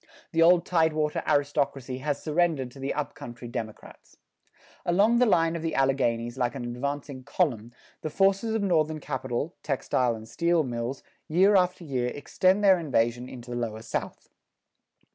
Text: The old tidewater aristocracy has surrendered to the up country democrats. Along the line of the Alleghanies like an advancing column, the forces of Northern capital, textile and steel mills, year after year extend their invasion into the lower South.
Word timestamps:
The 0.31 0.41
old 0.41 0.65
tidewater 0.65 1.21
aristocracy 1.27 1.99
has 1.99 2.23
surrendered 2.23 2.71
to 2.71 2.79
the 2.79 2.91
up 2.91 3.13
country 3.13 3.47
democrats. 3.47 4.17
Along 4.83 5.19
the 5.19 5.27
line 5.27 5.55
of 5.55 5.61
the 5.61 5.75
Alleghanies 5.75 6.39
like 6.39 6.55
an 6.55 6.63
advancing 6.65 7.23
column, 7.23 7.71
the 8.01 8.09
forces 8.09 8.55
of 8.55 8.63
Northern 8.63 8.99
capital, 8.99 9.53
textile 9.61 10.15
and 10.15 10.27
steel 10.27 10.63
mills, 10.63 11.03
year 11.27 11.55
after 11.55 11.83
year 11.83 12.07
extend 12.15 12.63
their 12.63 12.79
invasion 12.79 13.29
into 13.29 13.51
the 13.51 13.57
lower 13.57 13.83
South. 13.83 14.29